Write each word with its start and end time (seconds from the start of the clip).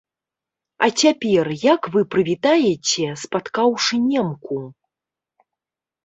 А 0.85 0.87
цяпер, 1.01 1.49
як 1.73 1.89
вы 1.95 2.01
прывітаеце, 2.15 3.05
спаткаўшы 3.23 3.99
немку? 4.13 4.57